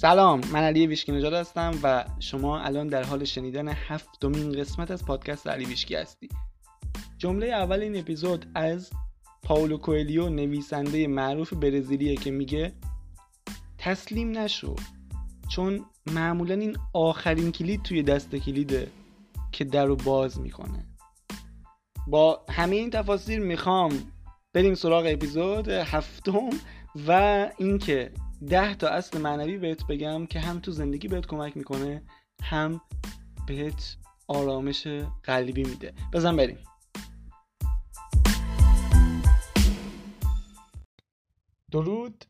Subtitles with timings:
[0.00, 5.04] سلام من علی ویشکی نژاد هستم و شما الان در حال شنیدن هفتمین قسمت از
[5.04, 6.28] پادکست علی ویشکی هستی.
[7.18, 8.90] جمله اول این اپیزود از
[9.42, 12.72] پاولو کوئلیو نویسنده معروف برزیلیه که میگه
[13.78, 14.74] تسلیم نشو
[15.48, 18.90] چون معمولا این آخرین کلید توی دست کلیده
[19.52, 20.86] که در رو باز می‌کنه.
[22.06, 23.92] با همه این تفاصیل می‌خوام
[24.52, 26.50] بریم سراغ اپیزود هفتم
[27.08, 27.12] و
[27.58, 28.12] اینکه
[28.46, 32.02] ده تا اصل معنوی بهت بگم که هم تو زندگی بهت کمک می‌کنه
[32.42, 32.80] هم
[33.46, 33.96] بهت
[34.28, 34.86] آرامش
[35.22, 35.92] قلبی میده.
[36.12, 36.58] بزن بریم.
[41.70, 42.24] درود.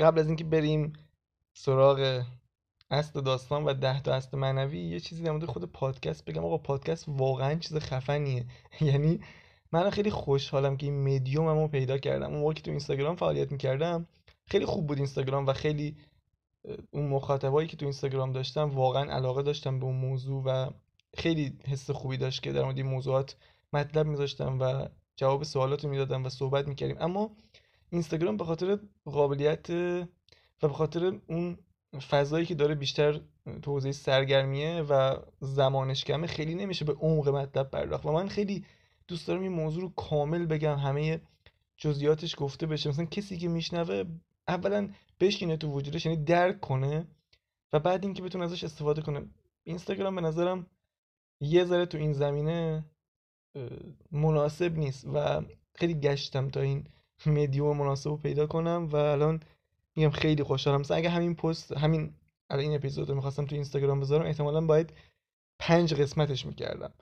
[0.00, 0.92] قبل از اینکه بریم
[1.54, 2.22] سراغ
[2.90, 6.44] اصل داستان و ده تا اصل معنوی یه چیزی در مورد خود پادکست بگم.
[6.44, 8.44] آقا پادکست واقعا چیز خفنیه.
[8.80, 9.20] یعنی
[9.72, 12.34] من خیلی خوشحالم که این مدیوممو پیدا کردم.
[12.34, 14.06] اون که تو اینستاگرام فعالیت می‌کردم
[14.50, 15.96] خیلی خوب بود اینستاگرام و خیلی
[16.90, 20.70] اون مخاطبایی که تو اینستاگرام داشتم واقعا علاقه داشتم به اون موضوع و
[21.16, 23.36] خیلی حس خوبی داشت که در مورد این موضوعات
[23.72, 26.96] مطلب میذاشتم و جواب سوالات رو می‌دادم و صحبت می‌کردیم.
[27.00, 27.30] اما
[27.90, 31.58] اینستاگرام به خاطر قابلیت و به خاطر اون
[32.10, 33.20] فضایی که داره بیشتر
[33.62, 38.06] تو حوزه سرگرمیه و زمانش کمه خیلی نمیشه به عمق مطلب پرداخت.
[38.06, 38.64] و من خیلی
[39.08, 41.20] دوست دارم این موضوع رو کامل بگم همه
[41.76, 42.88] جزئیاتش گفته بشه.
[42.88, 44.04] مثلا کسی که میشنوه
[44.50, 44.88] اولا
[45.20, 47.06] بشینه تو وجودش یعنی درک کنه
[47.72, 49.26] و بعد اینکه بتونه ازش استفاده کنه.
[49.64, 50.66] اینستاگرام به نظرم
[51.40, 52.84] یه ذره تو این زمینه
[54.12, 55.42] مناسب نیست و
[55.74, 56.86] خیلی گشتم تا این
[57.26, 59.40] مدیوم مناسب رو پیدا کنم و الان
[59.96, 60.80] میگم خیلی خوشحالم.
[60.80, 62.14] مثلا اگه همین پست همین
[62.50, 64.92] الان این اپیزود رو می‌خواستم تو اینستاگرام بذارم احتمالا باید
[65.58, 66.92] پنج قسمتش می‌کردم.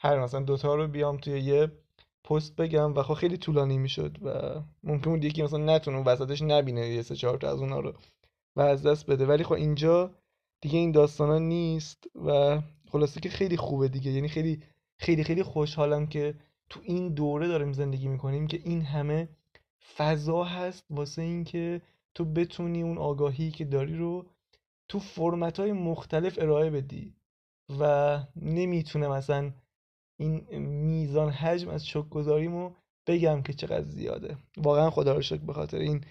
[0.00, 1.72] هر مثلا دوتا رو بیام توی یه
[2.26, 6.88] پست بگم و خب خیلی طولانی می‌شد و ممکن بود یکی مثلا نتونه وسطش نبینه
[6.88, 7.92] یه سه چهار تا از اونا رو
[8.56, 9.26] و از دست بده.
[9.26, 10.10] ولی خب اینجا
[10.60, 12.60] دیگه این داستانا نیست و
[12.90, 14.10] خلاصه که خیلی خوبه دیگه.
[14.10, 14.62] یعنی خیلی
[14.98, 16.34] خیلی خیلی خوشحالم که
[16.68, 19.28] تو این دوره داریم زندگی می‌کنیم که این همه
[19.96, 21.82] فضا هست واسه اینکه
[22.14, 24.26] تو بتونی اون آگاهی که داری رو
[24.88, 27.14] تو فرمت های مختلف ارائه بدی
[27.80, 29.52] و نمی‌تونه مثلا
[30.16, 32.70] این میزان حجم از شک گذاریمو
[33.06, 34.36] بگم که چقدر زیاده.
[34.56, 36.04] واقعا خدا رو شکر به این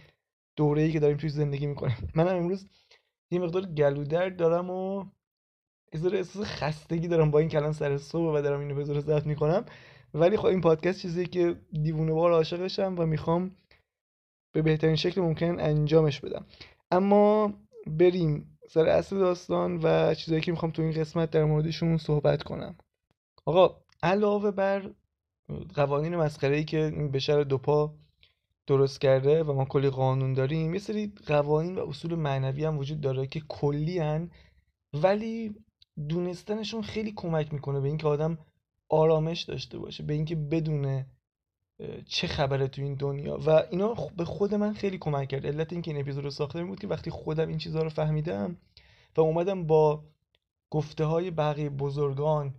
[0.55, 1.97] دوره ای که داریم توی زندگی می‌کنیم.
[2.15, 2.67] منم امروز
[3.31, 5.05] یه مقدار گلودرد دارم و
[5.93, 9.25] از احساس خستگی دارم با این کلان سر صبح و دارم اینو به زور ضبط
[9.25, 9.65] می‌کنم.
[10.13, 13.55] ولی خب این پادکست چیزی که دیوونه بار عاشقشم و می‌خوام
[14.53, 16.45] به بهترین شکل ممکن انجامش بدم.
[16.91, 17.53] اما
[17.87, 22.75] بریم سر اصل داستان و چیزایی که می‌خوام تو این قسمت در موردشون صحبت کنم.
[23.45, 24.91] آقا علاوه بر
[25.73, 27.93] قوانین مسخره ای که بشر دوپا
[28.67, 33.01] درست کرده و ما کلی قانون داریم یه سری قوانین و اصول معنوی هم وجود
[33.01, 34.31] داره که کلی هن
[34.93, 35.55] ولی
[36.09, 38.37] دونستنشون خیلی کمک می‌کنه به اینکه آدم
[38.89, 41.05] آرامش داشته باشه به اینکه بدونه
[42.05, 43.37] چه خبره تو این دنیا.
[43.37, 45.45] و اینا به خود من خیلی کمک کرد.
[45.45, 48.57] علت اینکه این اپیزود رو ساخته بود که وقتی خودم این چیزها رو فهمیدم
[49.17, 50.03] و اومدم با
[50.69, 52.53] گفته های بقیه بزرگان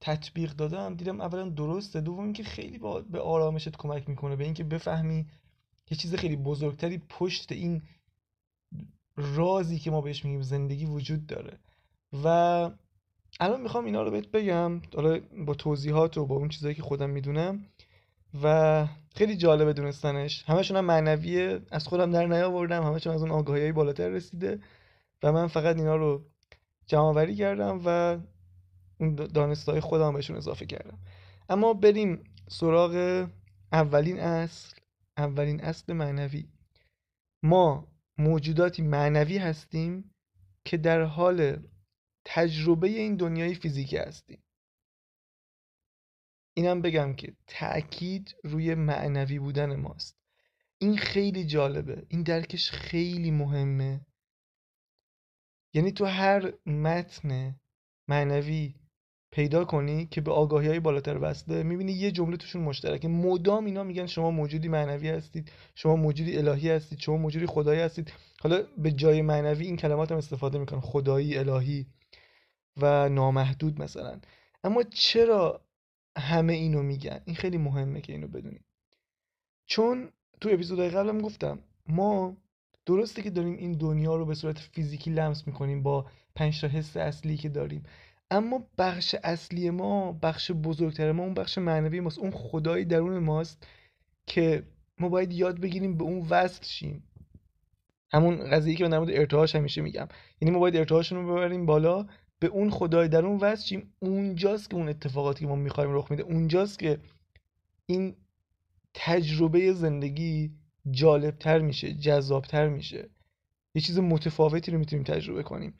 [0.00, 4.64] تطبیق دادم دیدم اولا درسته دوم اینکه خیلی با به آرامشت کمک می‌کنه به اینکه
[4.64, 5.26] بفهمی
[5.90, 7.82] یه چیز خیلی بزرگتری پشت این
[9.16, 11.58] رازی که ما بهش میگیم زندگی وجود داره.
[12.24, 12.26] و
[13.40, 17.10] الان می‌خوام اینا رو بهت بگم حالا با توضیحات و با اون چیزایی که خودم
[17.10, 17.64] می‌دونم
[18.42, 20.44] و خیلی جالبه دونستنش.
[20.46, 24.60] همشون هم معنویه از خودم در نیاوردم همشون از اون آگاهی بالاتر رسیده
[25.22, 26.24] و من فقط اینا رو
[26.86, 28.18] جمع کردم و
[29.08, 30.98] دانستهای خودم بهشون اضافه کردم.
[31.48, 33.26] اما بریم سراغ
[33.72, 34.76] اولین اصل
[35.16, 36.48] اولین اصل معنوی.
[37.42, 37.88] ما
[38.18, 40.14] موجوداتی معنوی هستیم
[40.64, 41.66] که در حال
[42.24, 44.42] تجربه این دنیای فیزیکی هستیم.
[46.54, 50.16] اینم بگم که تأکید روی معنوی بودن ماست.
[50.78, 52.06] این خیلی جالبه.
[52.08, 54.06] این درکش خیلی مهمه.
[55.74, 57.60] یعنی تو هر متن
[58.08, 58.74] معنوی
[59.32, 63.08] پیدا کنی که به آگاهی های بالاتر وصله می‌بینی یه جمله توشون مشترکه.
[63.08, 68.12] مدام اینا میگن شما موجودی معنوی هستید شما موجودی الهی هستید شما موجودی خدایی هستید.
[68.40, 71.86] حالا به جای معنوی این کلمات هم استفاده می‌کنن خدایی الهی
[72.76, 74.20] و نامحدود مثلا.
[74.64, 75.60] اما چرا
[76.18, 78.64] همه اینو میگن؟ این خیلی مهمه که اینو بدونیم.
[79.66, 80.08] چون
[80.40, 82.36] تو اپیزودهای قبلم گفتم ما
[82.86, 86.96] درسته که داریم این دنیا رو به صورت فیزیکی لمس می‌کنیم با پنج تا حس
[86.96, 87.82] اصلی که داریم.
[88.30, 92.18] اما بخش اصلی ما بخش بزرگتر ما اون بخش معنوی ماست.
[92.18, 93.66] اون خدای درون ماست
[94.26, 94.62] که
[94.98, 97.04] ما باید یاد بگیریم به اون وصل شیم.
[98.12, 100.08] همون قضیه که من در مورد ارتعاش همیشه میگم.
[100.40, 102.06] یعنی ما باید ارتعاشون رو ببریم بالا
[102.38, 103.92] به اون خدای در اون وصل شیم.
[103.98, 106.98] اونجاست که اون اتفاقاتی که ما می‌خوایم رخ میده اونجاست که
[107.86, 108.16] این
[108.94, 110.50] تجربه زندگی
[110.90, 113.10] جالبتر میشه جذابتر میشه.
[113.74, 115.74] یه چیز متفاوتی رو می‌تونیم تجربه کنیم.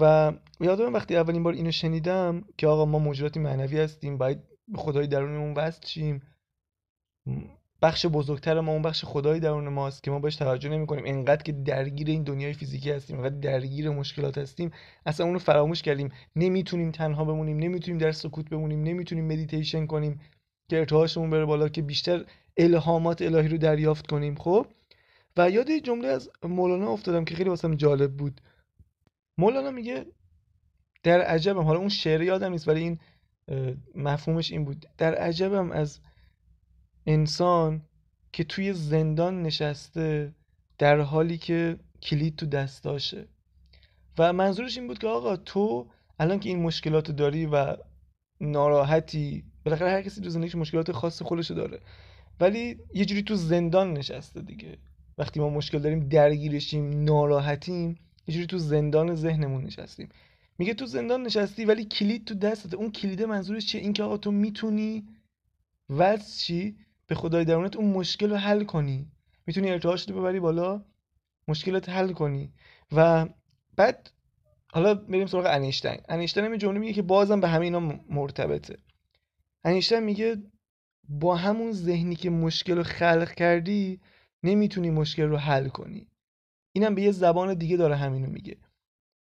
[0.00, 4.38] و یادم وقتی اولین بار اینو شنیدم که آقا ما موجوداتی معنوی هستیم باید
[4.68, 6.22] به خدای درونمون وصل شیم
[7.82, 11.42] بخش بزرگتر ما اون بخش خدای درون ماست که ما بهش توجه نمی کنیم انقدر
[11.42, 14.70] که درگیر این دنیای فیزیکی هستیم انقدر درگیر مشکلات هستیم
[15.06, 16.12] اصلا اونو فراموش کردیم.
[16.36, 20.20] نمی‌تونیم تنها بمونیم نمی‌تونیم در سکوت بمونیم نمی‌تونیم مدیتیشن کنیم
[20.68, 22.24] که ارتعاشمون بره بالا که بیشتر
[22.56, 24.66] الهامات الهی رو دریافت کنیم خب؟
[25.36, 28.40] و یاد جمله از مولانا افتادم که خیلی واسم جالب بود.
[29.40, 30.06] مولانا میگه
[31.02, 32.98] در عجبم حالا اون شعر یادم نیست ولی این
[33.94, 34.86] مفهومش این بود.
[34.98, 36.00] در عجبم از
[37.06, 37.82] انسان
[38.32, 40.34] که توی زندان نشسته
[40.78, 43.28] در حالی که کلید تو دستاشه
[44.18, 47.76] و منظورش این بود که آقا تو الان که این مشکلات داری و
[48.40, 51.80] ناراحتی بالاخره هر کسی تو زندگیش مشکلات خاص خودشو داره
[52.40, 54.78] ولی یه جوری تو زندان نشسته دیگه.
[55.18, 57.98] وقتی ما مشکل داریم درگیرشیم ناراحتیم
[58.30, 60.08] یه جوری تو زندان ذهنمون نشستیم.
[60.58, 62.76] میگه تو زندان نشستی ولی کلید تو دستته.
[62.76, 65.08] اون کلیده منظورش چیه؟ این که آقا تو می‌تونی
[65.90, 69.12] وز چی؟ به خدای درونت اون مشکل رو حل کنی.
[69.46, 70.84] می‌تونی ارتعاش رو ببری بالا
[71.48, 72.52] مشکلت حل کنی.
[72.92, 73.28] و
[73.76, 74.10] بعد
[74.72, 76.00] حالا بریم سراغ انیشتین.
[76.08, 77.80] انیشتین هم جمله میگه که بازم به همه اینا
[78.10, 78.78] مرتبطه.
[79.64, 80.36] انیشتین میگه
[81.08, 84.00] با همون ذهنی که مشکل رو خلق کردی
[84.42, 86.09] نمی‌تونی مشکل رو حل کنی.
[86.80, 88.56] اینم به یه زبان دیگه داره همینو میگه.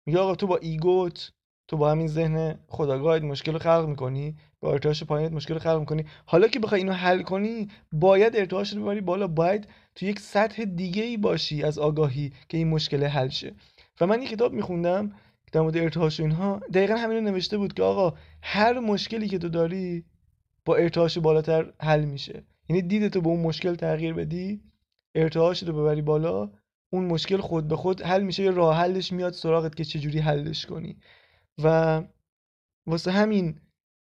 [0.06, 1.32] میگه آقا تو با ایگوت
[1.68, 5.80] تو با همین ذهن خداگاهت مشکل رو خلق می‌کنی با ارتعاش پایینت مشکل رو خلق
[5.80, 6.04] می‌کنی.
[6.26, 9.26] حالا که بخوای اینو حل کنی باید ارتعاش رو ببری بالا.
[9.26, 13.54] باید تو یک سطح دیگه ای باشی از آگاهی که این مشکل حل شه.
[14.00, 15.12] و من یه کتاب میخوندم
[15.52, 16.60] در مورد ارتعاش اینها.
[16.72, 20.04] دقیقا همین رو نوشته بود که آقا هر مشکلی که تو داری
[20.64, 22.44] با ارتعاش بالاتر حل میشه.
[22.68, 24.60] یعنی دیدتو به اون مشکل تغییر بدی
[25.14, 26.50] ارتعاش رو ببری بالا
[26.96, 30.66] اون مشکل خود به خود حل میشه یا راه حلش میاد سراغت که چجوری حلش
[30.66, 30.96] کنی.
[31.62, 32.02] و
[32.86, 33.60] واسه همین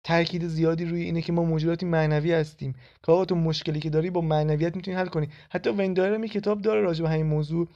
[0.03, 2.73] تاکید زیادی روی اینه که ما موجوداتی معنوی هستیم.
[3.03, 5.29] که آقا تو مشکلی که داری با معنویت می‌تونی حل کنی.
[5.49, 7.67] حتی ویندایر می کتاب داره راجع به همین موضوع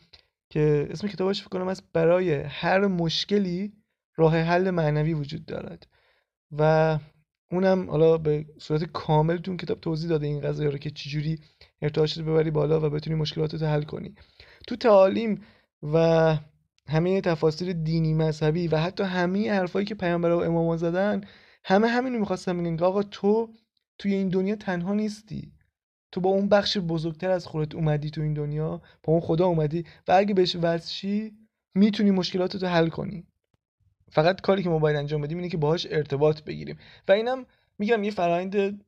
[0.50, 3.74] که اسم کتابش فکر کنم از برای هر مشکلی
[4.16, 5.88] راه حل معنوی وجود دارد.
[6.52, 7.00] و
[7.52, 11.40] اونم حالا به صورت کامل تو کتاب توضیح داده این قضیه رو که چجوری
[11.82, 14.16] ارتعاشت ببری بالا و بتونی مشکلاتت حل کنی.
[14.68, 15.42] تو تعالیم
[15.94, 15.98] و
[16.88, 21.22] همه تفاسیر دینی مذهبی و حتی همه حرفایی که پیامبر و اماما زدن
[21.66, 23.50] همه همینو می‌خواستم بگن آقا تو
[23.98, 25.52] توی این دنیا تنها نیستی.
[26.12, 29.86] تو با اون بخش بزرگتر از خودت اومدی تو این دنیا با اون خدا اومدی
[30.08, 31.32] و اگه بهش ورزشی
[31.76, 33.24] می‌تونی مشکلاتتو حل کنی.
[34.12, 36.78] فقط کاری که ما باید انجام بدیم اینه که باهاش ارتباط بگیریم.
[37.08, 37.46] و اینم
[37.80, 38.84] میگم یه فرآیند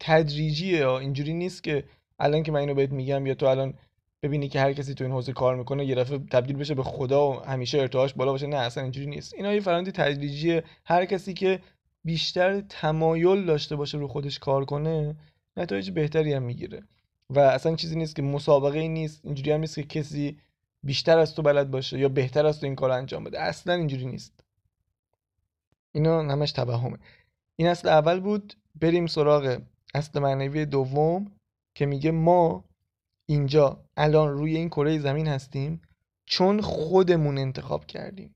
[0.00, 1.84] تدریجیه اینجوری نیست که
[2.18, 3.74] الان که من اینو بهت میگم یا تو الان
[4.22, 7.30] ببینی که هر کسی تو این حوزه کار می‌کنه یه دفعه تبدیل بشه به خدا
[7.30, 8.46] و همیشه ارتعاش بالا باشه.
[8.46, 9.34] نه اصلا اینجوری نیست.
[9.34, 11.60] اینا یه فرآیند تدریجیه هر کسی که
[12.04, 15.16] بیشتر تمایل داشته باشه رو خودش کار کنه
[15.56, 16.82] نتایج بهتری هم می‌گیره.
[17.30, 20.38] و اصلا چیزی نیست که مسابقه ای نیست اینجوری هم نیست که کسی
[20.82, 23.40] بیشتر از تو بلد باشه یا بهتر از تو این کار انجام بده.
[23.40, 24.44] اصلا اینجوری نیست.
[25.92, 26.98] اینا همش توهمه.
[27.56, 29.58] این اصل اول بود بریم سراغ
[29.94, 31.32] اصل معنوی دوم
[31.74, 32.64] که میگه ما
[33.32, 35.82] اینجا الان روی این کره زمین هستیم
[36.26, 38.34] چون خودمون انتخاب کردیم.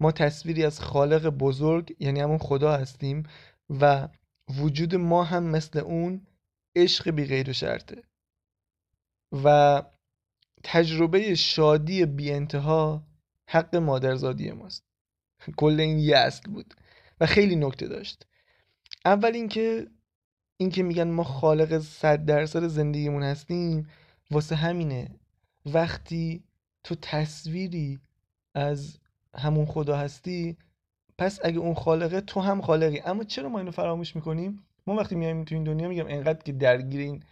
[0.00, 3.22] ما تصویری از خالق بزرگ یعنی همون خدا هستیم
[3.70, 4.08] و
[4.58, 6.26] وجود ما هم مثل اون
[6.76, 8.02] عشق بی غیر و شرطه.
[9.44, 9.82] و
[10.62, 13.06] تجربه شادی بی انتها
[13.46, 14.84] حق مادرزادی ماست.
[15.56, 16.74] کل این یه اصل بود
[17.20, 18.26] و خیلی نکته داشت.
[19.04, 19.86] اول اینکه
[20.56, 23.88] اینکه میگن ما خالق صد درصد زندگیمون هستیم
[24.30, 25.08] واسه همینه.
[25.66, 26.44] وقتی
[26.84, 27.98] تو تصویری
[28.54, 28.98] از
[29.34, 30.56] همون خدا هستی
[31.18, 33.00] پس اگه اون خالقه تو هم خالقی.
[33.00, 36.52] اما چرا ما اینو فراموش می‌کنیم؟ ما وقتی میایم تو این دنیا میگم انقدر که
[36.52, 37.22] درگیر این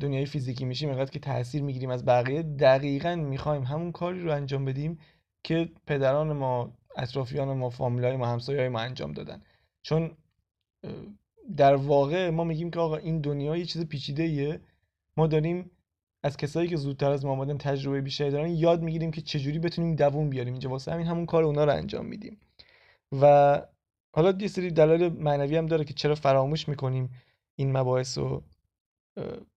[0.00, 4.64] دنیای فیزیکی میشیم انقدر که تاثیر می‌گیریم از بقیه دقیقا می‌خوایم همون کاری رو انجام
[4.64, 4.98] بدیم
[5.42, 9.42] که پدران ما اطرافیان ما فامیلای ما همسایه‌های ما انجام دادن.
[9.82, 10.10] چون
[11.56, 14.60] در واقع ما میگیم که آقا این دنیا یه چیز پیچیده ایه
[15.16, 15.70] ما داریم
[16.24, 19.96] از کسایی که زودتر از ما آمدن تجربه بیشتری دارن یاد می‌گیریم که چجوری بتونیم
[19.96, 20.52] دووم بیاریم.
[20.52, 22.40] اینجا واسه همین همون کار اونا رو انجام میدیم.
[23.20, 23.62] و
[24.14, 27.10] حالا یه سری دلایل معنوی هم داره که چرا فراموش می‌کنیم
[27.56, 28.42] این مباحث رو.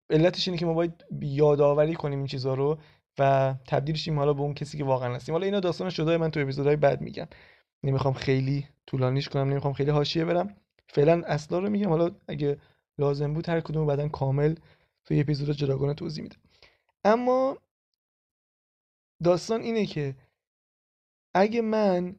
[0.09, 2.77] علتش اینه که ما باید یادآوری کنیم این چیزها رو
[3.19, 5.36] و تبدیل شیم حالا به اون کسی که واقعا هستیم.
[5.36, 7.27] حالا اینا داستان شده من تو اپیزودهای بعد میگم.
[7.83, 10.55] نمی‌خوام خیلی طولانیش کنم نمی‌خوام خیلی حاشیه برم.
[10.89, 11.89] فعلا اصلا رو میگم.
[11.89, 12.57] حالا اگه
[12.97, 14.55] لازم بود هر کدوم بعدا کامل
[15.05, 16.39] توی اپیزود جداگانه توضیح میدم.
[17.08, 17.58] اما
[19.24, 20.16] داستان اینه که
[21.34, 22.16] اگه من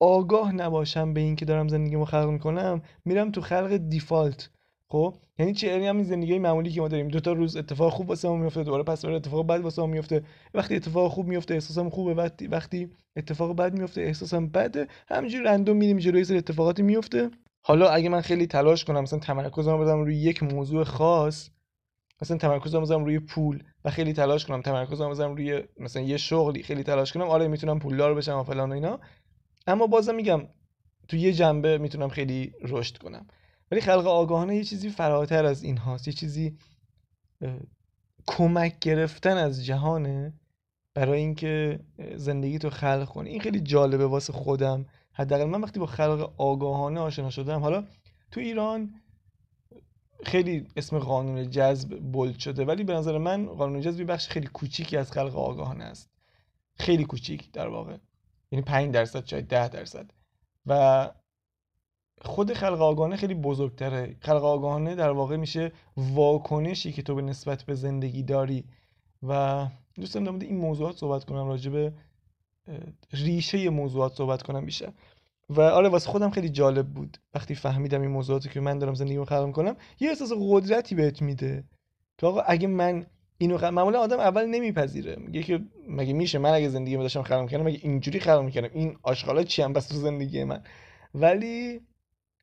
[0.00, 4.50] آگاه نباشم به این که دارم زندگیمو خلق می‌کنم میرم تو خلق دیفالت.
[4.88, 7.08] خب؟ یعنی چه یعنی همین زندگی معمولی که ما داریم.
[7.08, 9.88] دو تا روز اتفاق خوب واسه ما میفته دوباره پس دوباره اتفاق بد واسه ما
[9.88, 10.24] میفته
[10.54, 12.14] وقتی اتفاق خوب میفته احساسم خوبه.
[12.14, 14.88] وقتی وقتی اتفاق بد میفته احساسم بده.
[15.08, 17.30] همینجوری رندوم میریم جلوی سر اتفاقاتی میفته
[17.64, 21.50] حالا اگه من خیلی تلاش کنم مثلا تمرکزم بدم روی یک موضوع خاص
[22.22, 24.62] مثلا تمرکزم بزنم روی پول و خیلی تلاش کنم.
[24.62, 27.28] تمرکزم بزنم روی مثلا یه شغلی خیلی تلاش کنم.
[27.28, 29.00] آره می‌تونم پولدار بشم و فلان و اینا.
[29.66, 30.42] اما بازم میگم
[31.08, 33.26] تو یه جنبه می‌تونم خیلی رشد کنم.
[33.70, 36.08] ولی خلق آگاهانه یه چیزی فراتر از این هاست.
[36.08, 36.56] یه چیزی
[38.26, 40.32] کمک گرفتن از جهانه
[40.94, 41.80] برای اینکه
[42.14, 43.30] زندگی تو خلق کنی.
[43.30, 44.86] این خیلی جالبه واسه خودم.
[45.12, 47.60] حداقل من وقتی با خلق آگاهانه آشنا شدم.
[47.60, 47.84] حالا
[48.30, 48.94] تو ایران
[50.22, 54.46] خیلی اسم قانون جذب بولد شده ولی به نظر من قانون جذب یه بخش خیلی
[54.46, 56.10] کوچیکی از خلق آگاهانه است.
[56.74, 57.96] خیلی کوچیک در واقع.
[58.52, 60.10] یعنی 5 درصد شاید 10 درصد.
[60.66, 61.10] و
[62.20, 64.16] خود خلق آگاهانه خیلی بزرگتره.
[64.20, 68.64] خلق آگاهانه در واقع میشه واکنشی که تو به نسبت به زندگی داری.
[69.22, 71.92] و دوست دارم این موضوعات صحبت کنم راجع به
[73.12, 74.92] ریشه موضوعات صحبت کنم بیشتر.
[75.48, 77.18] و آره واسه خودم خیلی جالب بود.
[77.34, 81.64] وقتی فهمیدم این موضوعاتی که من دارم زندگیمو خلق کنم یه احساس قدرتی بهت میده.
[82.18, 83.06] تو آقا اگه من
[83.38, 83.64] اینو خ...
[83.64, 85.16] معمولا آدم اول نمیپذیره.
[85.16, 88.96] میگه که مگه میشه من اگه زندگی داشتم خلق می‌کنم مگه اینجوری خلق می‌کنم این
[89.02, 90.62] آشغالا چی هم بس تو زندگی من؟
[91.14, 91.80] ولی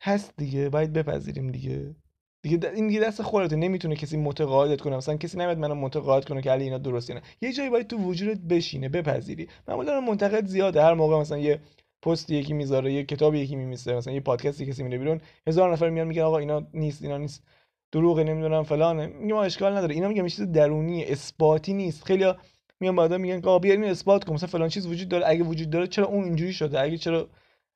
[0.02, 1.96] هست دیگه باید بپذیریم دیگه.
[2.42, 3.56] دیگه این دیگه دست خودته.
[3.56, 4.98] نمی‌تونه کسی متقاعدت کنه.
[4.98, 7.98] مثلا کسی نمیاد منو متقاعد کنه که علی اینا درسته نه یه جایی باید تو
[7.98, 9.48] وجودت بشینه بپذیری.
[9.68, 10.84] معمولا منتقد زیاده.
[10.84, 11.60] هر موقع مثلا یه
[12.02, 15.90] پست یکی می‌ذاره یه کتاب یکی میمیسه مثلا یه پادکستی کسی میره بیرون هزار نفر
[15.90, 17.44] میان میگن آقا اینا نیست اینا نیست.
[17.92, 19.08] دروغه نمی‌دونم فلانه.
[19.08, 19.96] میگم اشکال نداره.
[19.96, 22.04] اینا میگم چیز درونی اثباتی نیست.
[22.04, 22.34] خیلی
[22.80, 24.34] میان بعدا میگن آقا بیا اینو اثبات کن.
[24.34, 25.24] مثلا فلان چیز وجود داره.
[25.28, 27.30] اگه وجود داره چرا اون اینجوری شده؟ اگه چرا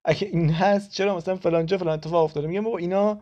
[0.06, 3.22] اگه این هست چرا مثلا فلان جا فلان اتفاق افتاده؟ میگم بابا اینا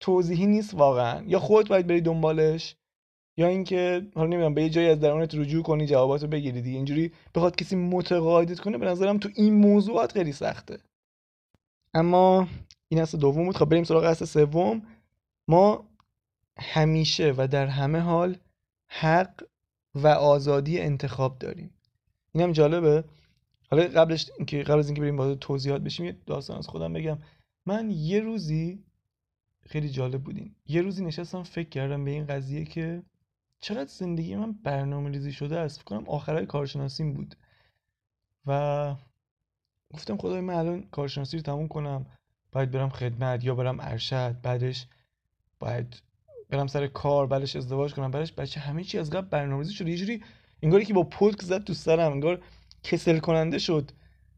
[0.00, 1.24] توضیحی نیست واقعا.
[1.26, 2.76] یا خودت باید بری دنبالش.
[3.36, 6.76] یا اینکه حالا نمی‌دونم به یه جایی از درونت رجوع کنی جواباتو بگیری دیگه.
[6.76, 10.78] اینجوری بخواد کسی متقاعدت کنه به نظرم تو این موضوعات خیلی سخته.
[11.94, 12.48] اما
[12.88, 13.56] این اصل دوم بود.
[13.56, 14.82] خب بریم سراغ اصل سوم.
[15.48, 15.88] ما
[16.58, 18.36] همیشه و در همه حال
[18.88, 19.42] حق
[19.94, 21.70] و آزادی انتخاب داریم.
[22.32, 23.04] اینم جالبه.
[23.70, 27.18] حالا قبلش اینکه قبل از اینکه بریم با توضیحات بشیم یه داستان از خودم بگم.
[27.66, 28.84] من یه روزی
[29.66, 33.02] خیلی جالب بودین یه روزی نشستم فکر کردم به این قضیه که
[33.60, 37.36] چقدر زندگی من برنامه ریزی شده است؟ فکر کنم آخرای کارشناسیم بود.
[38.46, 38.94] و
[39.94, 42.06] گفتم خدای من الان کارشناسی رو تموم کنم
[42.52, 44.86] باید برم خدمت یا برم ارشد بعدش
[45.58, 46.02] باید
[46.50, 49.90] برم سر کار بعدش ازدواج کنم بعدش بچه همه چی از قبل برنامه‌ریزی شده.
[49.90, 50.22] یه جوری
[50.62, 52.42] انگاری که با پلک زد تو سرم انگار
[52.82, 53.92] کسل کننده شد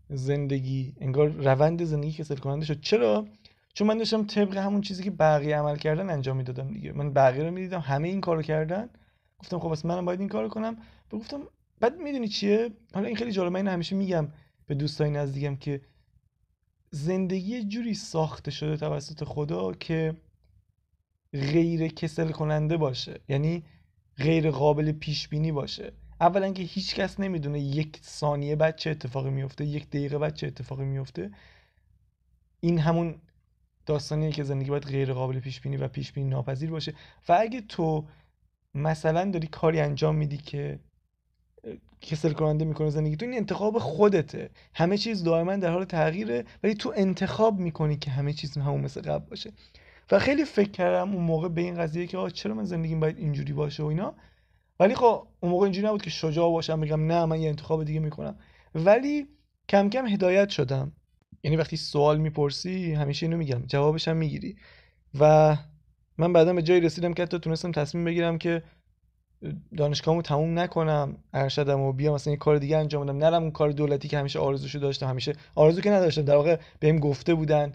[0.09, 2.81] زندگی انگار روند زندگی کسل کننده شد.
[2.81, 3.29] چرا؟
[3.75, 6.93] چون من داشتم طبق همون چیزی که بقیه عمل کردن انجام می‌دادم دیگه.
[6.93, 8.91] من بقیه رو می‌دیدم همه این کارو کردن.
[9.39, 10.77] گفتم خب بس منم باید این کارو کنم.
[11.13, 11.43] و گفتم
[11.81, 14.29] بعد می‌دونی چیه؟ حالا این خیلی جالبه من همیشه میگم
[14.67, 15.81] به دوستای نزدیکم که
[16.91, 20.17] زندگی جوری ساخته شده توسط خدا که
[21.33, 23.21] غیر کسل کننده باشه.
[23.29, 23.63] یعنی
[24.17, 25.93] غیر قابل پیش بینی باشه.
[26.21, 30.47] اولا که هیچ کس نمی‌دونه یک ثانیه بعد چه اتفاقی میفته یک دقیقه بعد چه
[30.47, 31.31] اتفاقی میفته
[32.61, 33.15] این همون
[33.87, 36.95] داستانیه که زندگی باید غیر قابل پیش بینی و پیش بینی ناپذیر باشه.
[37.29, 38.05] و اگه تو
[38.75, 40.81] مثلا داری کاری انجام میدی که
[42.01, 44.51] کسل کننده می‌کنه زندگی تو این انتخاب خودته.
[44.75, 49.01] همه چیز دائما در حال تغییره ولی تو انتخاب می‌کنی که همه چیز همون مثل
[49.01, 49.53] قبل باشه.
[50.11, 53.19] و خیلی فکر کردم اون موقع به این قضیه که آقا چرا من زندگیم باید
[53.19, 54.15] اینجوری باشه و اینا؟
[54.81, 58.01] ولی خب اون موقع اینجوری نبود که شجاع باشم بگم نه من یه انتخاب دیگه
[58.01, 58.39] می‌کنم.
[58.75, 59.27] ولی
[59.69, 60.93] کم کم هدایت شدم.
[61.43, 64.57] یعنی وقتی سوال می‌پرسی همیشه اینو میگم جوابش هم می‌گیری.
[65.21, 65.57] و
[66.19, 68.63] من بعدا به جایی رسیدم که حتی تونستم تصمیم بگیرم که
[69.77, 73.19] دانشگاهمو تموم نکنم ارشدم و بیام مثلا یه کار دیگه انجام بدم.
[73.19, 76.99] نرم اون کار دولتی که همیشه آرزوشو داشتم همیشه آرزو که نداشتم در واقع بهم
[76.99, 77.73] گفته بودن.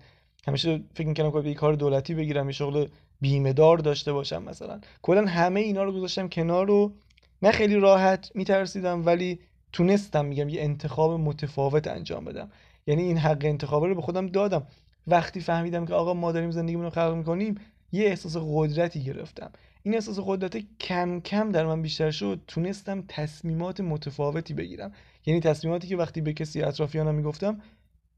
[0.48, 2.88] همیشه فکر می‌کنم که یه کار دولتی بگیرم یه شغل
[3.22, 4.80] بیمه دار داشته باشم مثلا.
[5.02, 6.94] کلا همه اینا رو گذاشتم کنار رو
[7.42, 9.40] نه خیلی راحت میترسیدم ولی
[9.72, 12.52] تونستم میگم یه انتخاب متفاوت انجام بدم.
[12.88, 14.68] یعنی این حق انتخاب رو به خودم دادم.
[15.08, 17.56] وقتی فهمیدم که آقا ما داریم زندگیمون رو خلق می‌کنیم
[17.94, 19.52] یه احساس قدرتی گرفتم.
[19.84, 24.92] این احساس قدرت کم کم در من بیشتر شد تونستم تصمیمات متفاوتی بگیرم.
[25.26, 27.62] یعنی تصمیماتی که وقتی به کسی اطرافیانم می‌گفتم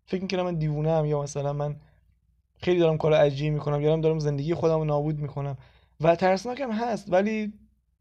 [0.06, 1.76] فکر می‌کردم من دیوونه هم یا مثلا من
[2.62, 5.58] خیلی دارم کار عجیبی می‌کنم یا دارم زندگی خودم رو نابود می‌کنم.
[6.02, 7.54] و ترسناکم هست ولی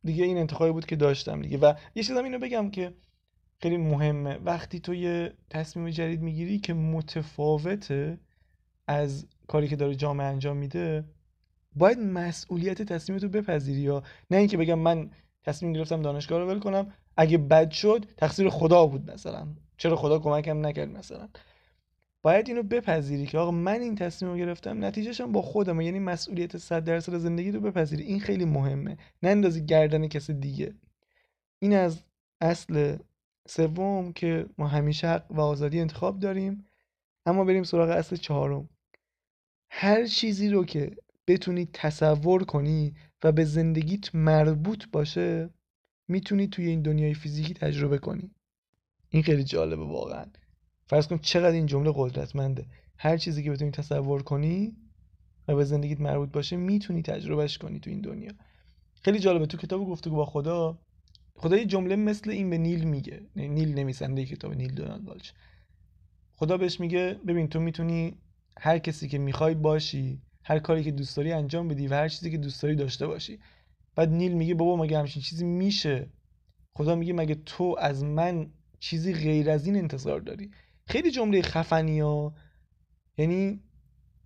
[0.05, 1.59] دیگه این انتخابی بود که داشتم دیگه.
[1.59, 2.93] و یه چیزم اینو بگم که
[3.63, 4.39] خیلی مهمه.
[4.45, 8.19] وقتی تو یه تصمیم جدید می‌گیری که متفاوته
[8.87, 11.05] از کاری که داره جامعه انجام میده
[11.77, 15.11] باید مسئولیت تصمیم تو بپذیری یا نه اینکه بگم من
[15.45, 16.93] تصمیم گرفتم دانشگاه رو ول کنم.
[17.17, 19.47] اگه بد شد تقصیر خدا بود مثلا.
[19.77, 21.29] چرا خدا کمکم نکرد مثلا؟
[22.23, 26.57] باید اینو بپذیری که آقا من این تصمیم رو گرفتم نتیجهشم با خودم یعنی مسئولیت
[26.57, 28.03] 100 درصد زندگی رو بپذیری.
[28.03, 28.97] این خیلی مهمه.
[29.23, 30.75] نه اندازی گردن کسی دیگه.
[31.59, 32.03] این از
[32.41, 32.97] اصل
[33.49, 36.65] سوم که ما همیشه حق و آزادی انتخاب داریم.
[37.27, 38.69] اما بریم سراغ اصل چهارم.
[39.71, 45.51] هر چیزی رو که بتونی تصور کنی و به زندگیت مربوط باشه
[46.09, 48.31] می‌تونی توی این دنیای فیزیکی تجربه کنی.
[49.09, 50.27] این خیلی جالبه واقعا.
[50.87, 52.67] فرض کن چقدر این جمله قدرتمنده.
[52.99, 54.77] هر چیزی که بتونی تصور کنی
[55.49, 58.33] و به زندگیت مربوط باشه می‌تونی تجربهش کنی تو این دنیا.
[59.03, 59.47] خیلی جالبه.
[59.47, 60.79] تو کتاب گفتگو با خدا
[61.37, 63.21] خدا یه جمله مثل این به نیل میگه.
[63.37, 65.31] نیل نویسنده کتاب نیل دونالد والچ.
[66.33, 68.17] خدا بهش میگه ببین تو می‌تونی
[68.59, 72.31] هر کسی که می‌خوای باشی هر کاری که دوست داری انجام بدی و هر چیزی
[72.31, 73.39] که دوست داری داشته باشی.
[73.95, 76.09] بعد نیل میگه بابا مگه همچین چیزی میشه؟
[76.75, 80.51] خدا میگه مگه تو از من چیزی غیر از این انتظار داری؟
[80.87, 82.35] خیلی جمله خفنی ها.
[83.19, 83.61] یعنی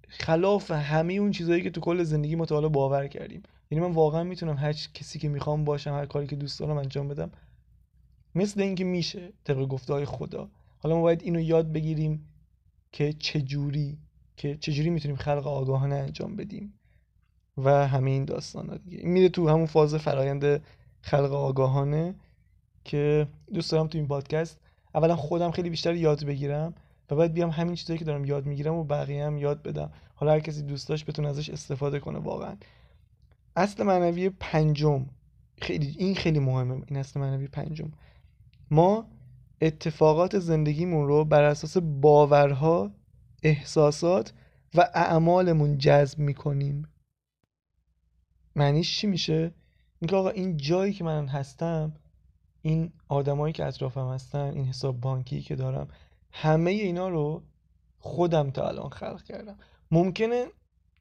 [0.09, 3.43] خلاف همه اون چیزهایی که تو کل زندگی ما تا باور کردیم.
[3.71, 7.09] یعنی من واقعا می‌تونم هر کسی که می‌خوام باشم هر کاری که دوست دارم انجام
[7.09, 7.31] بدم
[8.35, 10.51] مثل اینکه میشه طبق گفته های خدا.
[10.79, 12.29] حالا ما باید اینو یاد بگیریم
[12.93, 13.99] که چجوری
[14.39, 16.75] که چجوری می‌تونیم خلق آگاهانه انجام بدیم
[17.57, 19.05] و همه این داستان ها دیگه.
[19.05, 20.63] میره تو همون فاز فرایند
[21.01, 22.15] خلق آگاهانه
[22.85, 24.59] که دوست دارم تو این پادکست
[24.95, 26.75] اولا خودم خیلی بیشتر یاد بگیرم
[27.11, 29.91] و بعد بیام همین چیزایی که دارم یاد می‌گیرم و بقیه هم یاد بدم.
[30.15, 32.57] حالا هر کسی دوست داشت بتونه ازش استفاده کنه واقعا.
[33.57, 35.07] اصل معنوی پنجم.
[35.63, 36.83] خیلی این خیلی مهمه.
[36.87, 37.93] این اصل معنوی پنجم.
[38.71, 39.07] ما
[39.61, 42.91] اتفاقات زندگیمون رو بر اساس باورها
[43.43, 44.33] احساسات
[44.75, 46.89] و اعمالمون جذب می‌کنیم.
[48.57, 49.55] معنیش چی میشه؟
[50.01, 51.93] اینکه آقا این جایی که من هستم
[52.63, 55.89] این آدمایی که اطرافم هستن این حساب بانکی که دارم
[56.33, 57.43] همه اینا رو
[57.99, 59.59] خودم تا الان خلق کردم.
[59.91, 60.47] ممکنه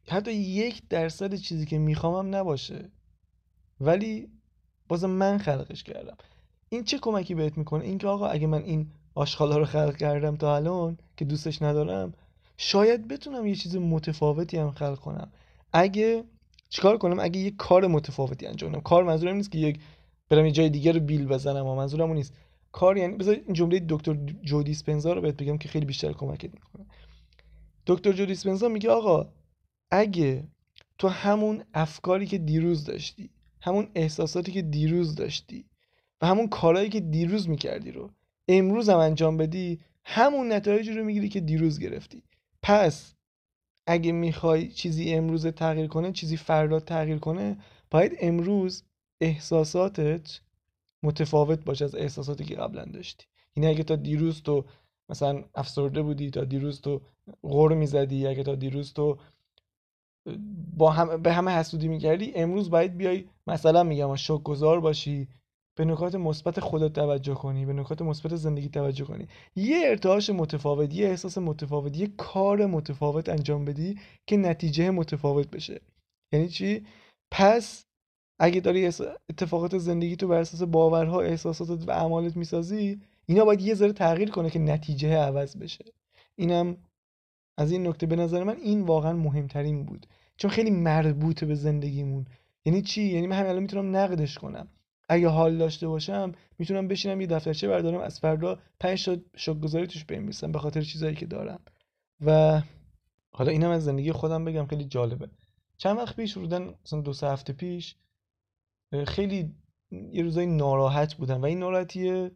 [0.08, 2.92] حتی یک درصد چیزی که میخوامم نباشه
[3.80, 4.30] ولی
[4.88, 6.18] بازم من خلقش کردم.
[6.70, 10.56] این چه کمکی بهت می‌کنه؟ اینکه آقا اگه من این آشغالا رو خلق کردم تا
[10.56, 12.14] الان که دوستش ندارم
[12.58, 15.32] شاید بتونم یه چیز متفاوتی هم خلق کنم.
[15.74, 16.24] اگه
[16.70, 18.82] چیکار کنم؟ اگه یه کار mutafavati انجام بدم.
[18.82, 19.80] کار منظورم نیست که یک
[20.30, 22.34] برم یه جای دیگه رو بیل بزنم و منظورم نیست.
[22.72, 26.54] کار یعنی بذار این جمله دکتر جو دیسپنزا رو بهت بگم که خیلی بیشتر کمکت
[26.54, 26.86] می‌کنه.
[27.88, 29.34] دکتر جو دیسپنزا میگه آقا
[29.92, 30.44] اگه
[30.98, 33.30] تو همون افکاری که دیروز داشتی
[33.62, 35.66] همون احساساتی که دیروز داشتی
[36.22, 38.12] و همون کارهایی که دیروز می‌کردی رو
[38.48, 42.24] امروز هم انجام بدی همون نتایجی رو می‌گیری که دیروز گرفتی.
[42.62, 43.16] پس
[43.88, 47.58] اگه می‌خوای چیزی امروز تغییر کنه چیزی فردا تغییر کنه
[47.92, 48.84] باید امروز
[49.22, 50.42] احساساتت
[51.04, 53.26] متفاوت باشه از احساساتی که قبلا داشتی.
[53.56, 54.66] یعنی اگه تا دیروز تو
[55.10, 57.02] مثلا افسرده بودی تا دیروز تو
[57.44, 59.18] غور می‌زدی اگه تا دیروز تو
[60.78, 65.28] با هم به همه حسودی می‌کردی امروز باید بیای مثلا میگم شوک باشی
[65.78, 69.28] به نکات مثبت خودت توجه کنی به نکات مثبت زندگی توجه کنی.
[69.56, 75.82] یه ارتعاش متفاوت یه احساس متفاوت یه کار متفاوت انجام بدی که نتیجه متفاوت بشه.
[76.34, 76.86] یعنی چی؟
[77.32, 77.86] پس
[78.40, 78.86] اگه داری
[79.30, 84.32] اتفاقات زندگی تو بر اساس باورها احساساتت و اعمالت می‌سازی اینا باید یه ذره تغییر
[84.32, 85.86] کنه که نتیجه عوض بشه.
[86.36, 86.78] اینم
[87.58, 88.06] از این نکته.
[88.06, 90.08] به نظر من این واقعا مهمترین بود.
[90.38, 92.26] چون خیلی مربوطه به زندگیمون.
[92.66, 94.68] یعنی چی؟ یعنی من همین الان می‌تونم نقدش کنم.
[95.10, 100.06] اگه حال داشته باشم می‌تونم بشینم یه دفترچه بردارم از فردا پنج تا شکرگزاری توش
[100.06, 101.60] بنویسم به خاطر چیزایی که دارم.
[102.26, 102.62] و
[103.32, 105.30] حالا اینم از زندگی خودم بگم خیلی جالبه.
[105.78, 107.96] چند وقت پیش بودن مثلا دو سه هفته پیش
[109.08, 109.56] خیلی
[109.92, 112.30] یه روزایی ناراحت بودم و این ناراحتی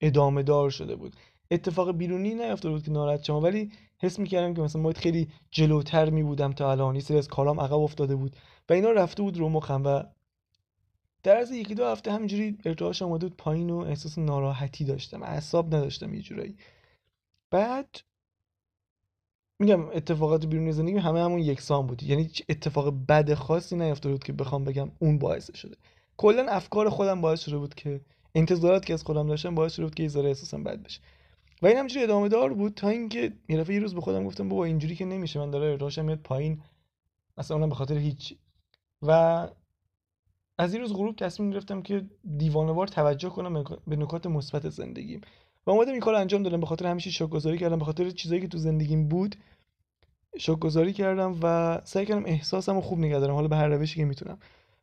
[0.00, 1.16] ادامه دار شده بود.
[1.50, 6.10] اتفاق بیرونی نیافتاده بود که ناراحت شما ولی حس می‌کردم که مثلا باید خیلی جلوتر
[6.10, 6.94] می بودم تا الان.
[6.94, 8.36] یه سری از کالام عقب افتاده بود
[8.68, 10.02] و اینا رفته بود رو مخم و
[11.22, 15.74] در از یکی دو هفته همینجوری ارتعاش آمده بود پایین و احساس ناراحتی داشتم اعصاب
[15.74, 16.56] نداشتم یه جورایی.
[17.50, 18.00] بعد
[19.58, 22.02] میگم اتفاقات بیرونی زندگی همه همون یکسان بود.
[22.02, 25.76] یعنی اتفاق بد خاصی نیفتاده بود که بخوام بگم اون باعث شده.
[26.16, 28.00] کلا افکار خودم باعث شده بود که
[28.34, 31.00] انتظارات که از خودم داشتم باعث شده بود که یه احساسم بد بشه.
[31.62, 34.64] و این همجوری ادامه دار بود تا اینکه یه یه روز به خودم گفتم بابا
[34.64, 36.62] اینجوری که نمیشه من داره ارتعاشم میاد پایین.
[37.38, 38.34] اصلا اونم به خاطر هیچ.
[39.02, 39.48] و
[40.58, 45.20] از این روز غروب تصمیم گرفتم که دیوانوار توجه کنم به نکات مثبت زندگیم.
[45.66, 46.60] و اومدم این کار انجام دادم.
[46.60, 47.78] به خاطر همیشه شکرگزاری کردم.
[47.78, 49.36] به خاطر چیزایی که تو زندگیم بود
[50.38, 53.34] شکرگزاری کردم و سعی کردم احساسم رو خوب نگه دارم.
[53.34, 54.38] حالا به هر روشی که می‌تونم.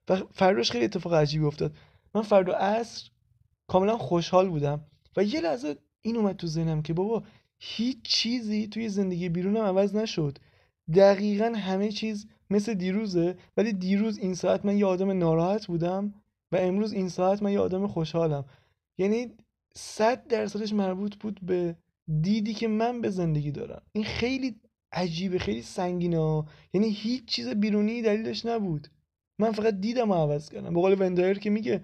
[0.09, 1.75] و فرداش خیلی اتفاق عجیبی افتاد.
[2.15, 3.09] من فردا عصر
[3.67, 4.85] کاملا خوشحال بودم.
[5.17, 7.23] و یه لحظه این اومد تو ذهنم که بابا
[7.59, 10.37] هیچ چیزی توی زندگی بیرونم عوض نشد.
[10.95, 16.13] دقیقا همه چیز مثل دیروزه ولی دیروز این ساعت من یه آدم ناراحت بودم
[16.51, 18.45] و امروز این ساعت من یه آدم خوشحالم.
[18.97, 19.31] یعنی
[19.75, 21.75] صد درصدش مربوط بود به
[22.21, 23.81] دیدی که من به زندگی دارم.
[23.93, 24.55] این خیلی
[24.91, 28.87] عجیبه خیلی سنگینه یعنی هیچ چیز بیرونی دلیلش نبود.
[29.39, 30.73] من فقط دیدم و عوض کردم.
[30.73, 31.83] به وندایر که میگه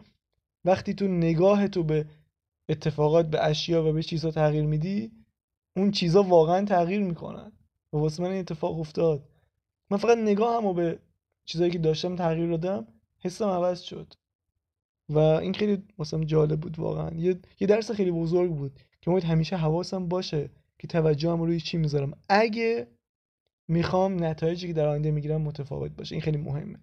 [0.65, 2.05] وقتی تو نگاه تو به
[2.69, 5.11] اتفاقات به اشیا و به چیزها تغییر میدی
[5.77, 7.51] اون چیزها واقعا تغییر می‌کنن.
[7.93, 9.29] و واسه من این اتفاق افتاد.
[9.91, 10.99] من فقط نگاه و به
[11.45, 12.87] چیزایی که داشتم تغییر دادم
[13.19, 14.13] حسم عوض شد.
[15.09, 17.09] و این خیلی واسم جالب بود واقعا.
[17.15, 20.49] یه, یه درس خیلی بزرگ بود که باید همیشه حواسم باشه
[20.79, 22.13] که توجهم روی چی می‌ذارم.
[22.29, 22.87] اگه
[23.67, 26.15] می‌خوام نتایجی که در آینده می‌گیرم متفاوت باشه.
[26.15, 26.79] این خیلی مهمه.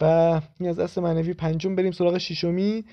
[0.00, 0.04] و
[0.60, 1.76] این از اصل معنوی پنجم.
[1.76, 2.84] بریم سراغ ششمی.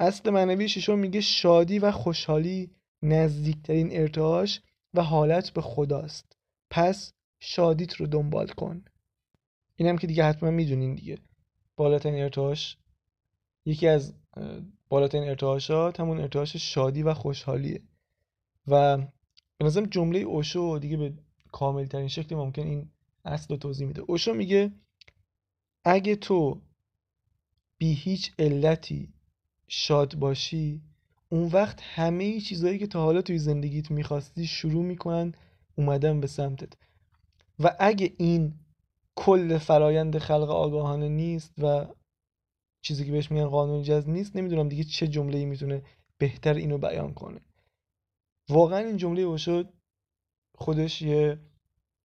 [0.00, 2.70] اصل معنوی ششم میگه شادی و خوشحالی
[3.02, 4.60] نزدیکترین ارتعاش
[4.94, 6.36] و حالت به خداست.
[6.70, 8.84] پس شادیت رو دنبال کن.
[9.76, 11.18] اینم که دیگه حتما می‌دونین دیگه.
[11.76, 12.76] بالاترین ارتعاش
[13.64, 14.14] یکی از
[14.88, 17.82] بالاترین ارتعاشات همون ارتعاش شادی و خوشحالیه.
[18.66, 18.96] و
[19.58, 21.14] به نظرم جمله اوشو دیگه به
[21.52, 22.90] کامل ترین شکلی ممکن این
[23.24, 24.02] اصل رو توضیح میده.
[24.02, 24.72] اوشو میگه
[25.84, 26.62] اگه تو
[27.78, 29.12] بی هیچ علتی
[29.68, 30.82] شاد باشی
[31.28, 35.32] اون وقت همه چیزهایی که تا حالا توی زندگیت می‌خواستی شروع می‌کنن
[35.74, 36.72] اومدن به سمتت.
[37.60, 38.54] و اگه این
[39.16, 41.86] کل فرایند خلق آگاهانه نیست و
[42.82, 45.82] چیزی که بهش میگن قانون جذب نیست نمی‌دونم دیگه چه جمله ای می‌تونه
[46.18, 47.40] بهتر اینو بیان کنه.
[48.48, 49.64] واقعا این جمله اوشو
[50.54, 51.38] خودش یه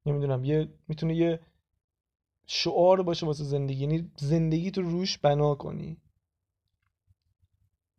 [0.05, 1.39] نمی‌دونم یه می‌تونه یه
[2.47, 3.81] شعار باشه واسه زندگی.
[3.81, 5.97] یعنی زندگی تو روش بنا کنی.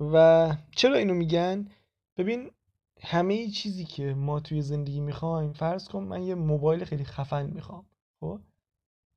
[0.00, 1.68] و چرا اینو میگن؟
[2.16, 2.50] ببین
[3.02, 7.86] همه چیزی که ما توی زندگی می‌خوایم فرض کن من یه موبایل خیلی خفن می‌خوام
[8.20, 8.40] خب؟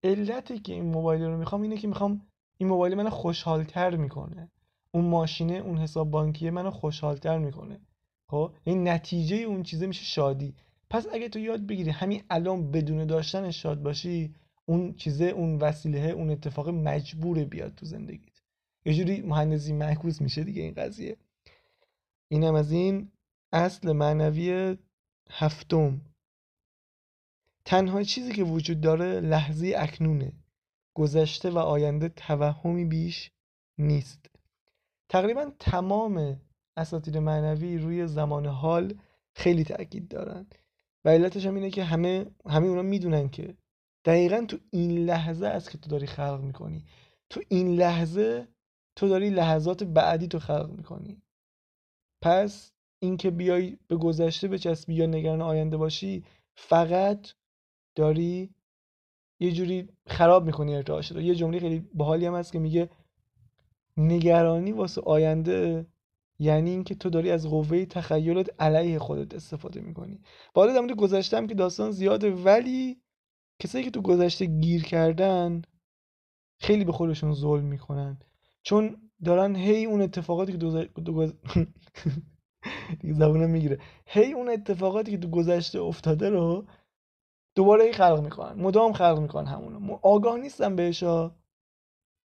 [0.04, 2.22] علتی که این موبایل رو می‌خوام اینه که می‌خوام
[2.58, 4.52] این موبایل منو خوشحالتر می‌کنه.
[4.92, 7.80] اون ماشینه اون حساب بانکی منو خوشحالتر می‌کنه
[8.30, 10.56] خب؟ این نتیجه اون چیزه میشه شادی.
[10.90, 16.00] پس اگه تو یاد بگیری همین الان بدون داشتن شاد باشی اون چیزه اون وسیله
[16.00, 18.42] اون اتفاق مجبور بیاد تو زندگیت.
[18.86, 21.18] یه جوری مهندسی معکوس میشه دیگه این قضیه.
[22.28, 23.12] اینم از این.
[23.54, 24.78] اصل معنوی
[25.30, 26.02] هفتم.
[27.66, 30.34] تنها چیزی که وجود داره لحظه اکنونه.
[30.94, 33.32] گذشته و آینده توهمی بیش
[33.78, 34.26] نیست.
[35.10, 36.42] تقریبا تمام
[36.78, 39.00] اساتید معنوی روی زمان حال
[39.36, 40.48] خیلی تاکید دارن.
[41.06, 43.58] و علتش هم اینه که همه همه اونا می‌دونن که
[44.06, 46.86] دقیقا تو این لحظه است که تو داری خلق می‌کنی
[47.30, 48.48] تو این لحظه
[48.96, 51.22] تو داری لحظات بعدی تو خلق می‌کنی.
[52.22, 56.24] پس اینکه بیای به گذشته بچسبی یا نگران آینده باشی
[56.56, 57.28] فقط
[57.96, 58.50] داری
[59.40, 61.22] یه جوری خراب می‌کنی ارتعاش رو.
[61.22, 62.90] یه جمله خیلی باحالی هم هست که میگه
[63.98, 65.88] نگرانی واسه آینده
[66.40, 70.22] یعنی اینکه تو داری از قوه تخیلت علیه خودت استفاده می‌کنی.
[70.54, 73.02] بالا در گذشته که داستان زیاده ولی
[73.60, 75.62] کسایی که تو گذشته گیر کردن
[76.60, 78.20] خیلی به خودشون ظلم می‌کنن.
[78.64, 81.32] چون دارن هی اون اتفاقاتی که دو, دو
[83.00, 83.80] دیگه زبونم می‌گیره.
[84.06, 86.66] هی اون اتفاقاتی که تو گذشته افتاده رو
[87.56, 88.62] دوباره هی خلق می‌کنن.
[88.62, 90.00] مدام خلق می‌کنن همونو.
[90.02, 91.32] آگاه نیستن بهشا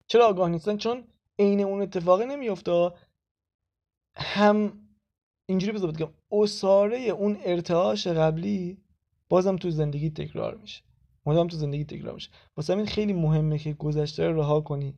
[0.08, 1.04] چرا آگاه نیستن؟ چون
[1.40, 2.92] عین اون اتفاقی نمیفته
[4.16, 4.74] هم
[5.46, 8.78] اینجوری بذار بگم اساره اون ارتعاش قبلی
[9.30, 10.84] بازم تو زندگی تکرار میشه.
[11.26, 12.30] مدام تو زندگی تکرار میشه.
[12.58, 14.98] واسه همین خیلی مهمه که گذشته رو رها کنی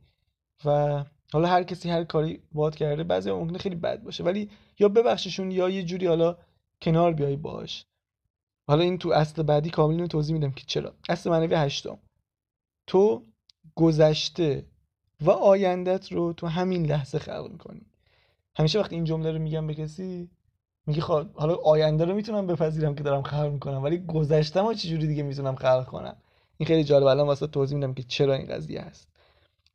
[0.64, 4.24] و حالا هر کسی هر کاری باد کرده بعضی ممکنه خیلی بد باشه.
[4.24, 6.36] ولی یا ببخششون یا یه جوری حالا
[6.82, 7.84] کنار بیای باش
[8.68, 10.94] حالا این تو اصل بعدی کامل رو توضیح میدم که چرا.
[11.08, 11.98] اصل معنوی هشتم.
[12.86, 13.22] تو
[13.74, 14.66] گذشته
[15.20, 17.86] و آیندت رو تو همین لحظه خلق می‌کنی.
[18.56, 20.30] همیشه وقتی این جمله رو میگم به کسی
[20.86, 25.22] میگه خب حالا آینده رو می‌تونم بپذیرم که دارم خلق می‌کنم ولی گذشتم چجوری دیگه
[25.22, 26.16] می‌تونم خلق کنم؟
[26.58, 27.06] این خیلی جالب.
[27.06, 29.08] الان واسه توضیح میدم که چرا این قضیه هست.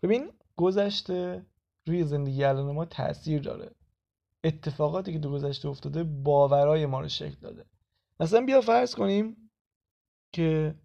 [0.03, 1.45] ببین گذشته
[1.87, 3.71] روی زندگی الان ما تاثیر داره.
[4.43, 7.65] اتفاقاتی که تو گذشته افتاده باورای ما رو شکل داده.
[8.19, 9.49] مثلا بیا فرض کنیم
[10.33, 10.75] که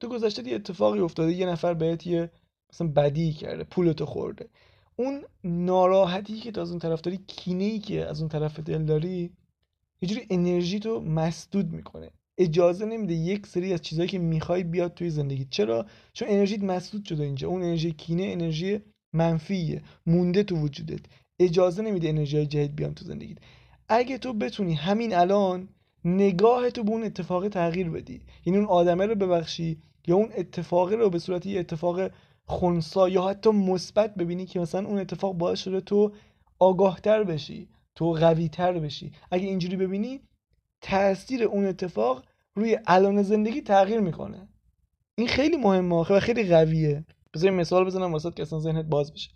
[0.00, 2.30] تو گذشته یه اتفاقی افتاده یه نفر بهت یه
[2.72, 4.48] مثلا بدی کرده پولتو خورده.
[4.96, 8.84] اون ناراحتی که تو از اون طرف داری کینه ای که از اون طرف دل
[8.84, 9.32] داری
[10.00, 12.10] یه جوری انرژی تو مسدود می‌کنه.
[12.38, 15.46] اجازه نمیده یک سری از چیزهایی که می‌خوای بیاد توی زندگی.
[15.50, 17.48] چرا؟ چون انرژیت مسدود شده اینجا.
[17.48, 18.80] اون انرژی کینه انرژی
[19.12, 19.82] منفیه.
[20.06, 21.00] مونده تو وجودت.
[21.40, 23.38] اجازه نمیده انرژی های جدید بیان تو زندگیت.
[23.88, 25.68] اگه تو بتونی همین الان
[26.04, 30.96] نگاه تو به اون اتفاق تغییر بدی یعنی اون آدمه رو ببخشی یا اون اتفاقی
[30.96, 32.10] رو به صورت یه اتفاق
[32.46, 36.12] خونسا یا حتی مثبت ببینی که مثلا اون اتفاق باعث شده تو
[36.58, 39.12] آگاهتر بشی تو قویتر بشی.
[39.30, 40.20] اگه اینجوری ببینی
[40.84, 44.48] تاثیر اون اتفاق روی الان زندگی تغییر می‌کنه.
[45.14, 47.04] این خیلی مهمه و خیلی قویه.
[47.34, 49.30] بذار مثال بزنم واسه که اصلا ذهنت باز بشه.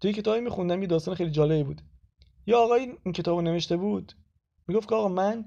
[0.00, 1.80] توی کتابی میخوندم یه داستان خیلی جالبی بود.
[2.46, 4.12] یا آقای این کتابو نوشته بود.
[4.68, 5.44] می‌گفت که آقا من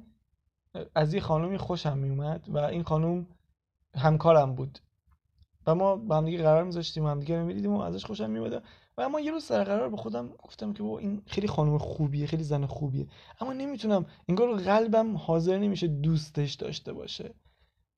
[0.96, 3.28] از یه خانومی خوشم میومد و این خانوم
[3.96, 4.80] همکارم بود.
[5.68, 8.64] و ما با هم دیگه قرار میذاشتیم هم دیگه می‌دیدیم و ازش خوشم میومد
[8.98, 12.44] و اما یه روز سر قرار به خودم گفتم که این خیلی خانم خوبیه خیلی
[12.44, 13.08] زن خوبیه.
[13.40, 17.34] اما نمی‌تونم انگار قلبم حاضر نمیشه دوستش داشته باشه.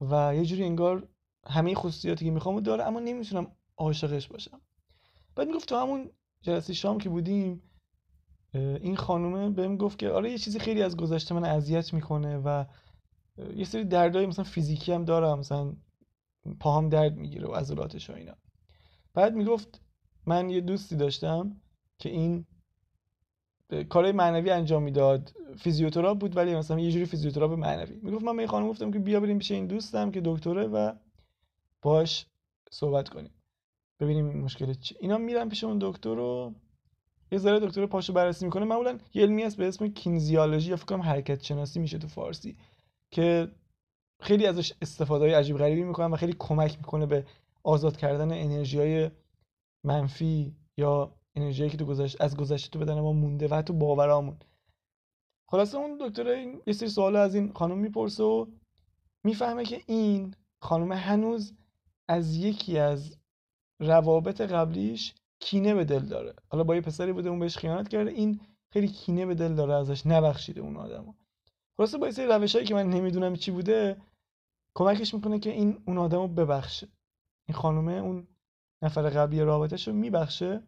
[0.00, 1.08] و یه جوری انگار
[1.46, 4.60] همه خصوصیاتی که می‌خوام داره اما نمی‌تونم عاشقش باشم.
[5.36, 6.10] بعد می‌گفت تو همون
[6.42, 7.62] جلسه شام که بودیم
[8.54, 12.64] این خانومه بهم گفت که آره یه چیزی خیلی از گذشته من اذیت می‌کنه و
[13.56, 15.76] یه سری دردای مثلا فیزیکی هم دارم مثلا
[16.60, 18.34] پاهام درد می‌گیره و عضلاتش و اینا.
[19.14, 19.80] بعد می‌گفت
[20.28, 21.56] من یه دوستی داشتم
[21.98, 22.44] که این
[23.88, 25.32] کارهای معنوی انجام می‌داد.
[25.58, 27.96] فیزیوتراپ بود ولی مثلا یه جوری فیزیوتراپ معنوی.
[28.02, 30.92] می‌گفت من به این خانم گفتم که بیا بریم پیش این دوستم که دکتره و
[31.82, 32.26] باش
[32.70, 33.30] صحبت کنیم.
[34.00, 34.96] ببینیم مشکل چی.
[35.00, 36.54] اینا میرن پیش اون دکتر و
[37.32, 38.64] یه ذره دکتر پاشو بررسی می‌کنه.
[38.64, 42.56] معمولا یه علمی هست به اسم kinesiology یا فکر کنم حرکت شناسی میشه تو فارسی
[43.10, 43.48] که
[44.20, 47.26] خیلی ازش استفاده های عجیب غریبی می‌کنن و خیلی کمک می‌کنه به
[47.62, 49.10] آزاد کردن انرژی های
[49.84, 54.38] منفی یا انرژی که تو گذشت از گذشته تو بدن ما مونده و حتی باورامون.
[55.50, 56.26] خلاصه اون دکتر
[56.66, 58.46] یه سری سوال از این خانم می‌پرسه و
[59.24, 61.54] می‌فهمه که این خانم هنوز
[62.08, 63.18] از یکی از
[63.80, 66.34] روابط قبلیش کینه به دل داره.
[66.50, 68.40] حالا با یه پسری بوده اون بهش خیانت کرده این
[68.72, 71.14] خیلی کینه به دل داره ازش نبخشیده اون آدمو
[71.76, 74.02] خلاصه با یه سری روشایی که من نمی‌دونم چی بوده
[74.74, 76.88] کمکش می‌کنه که این اون آدمو ببخشه.
[77.48, 78.28] این خانومه اون
[78.82, 80.62] نفر قبلی رابطش رو میبخشه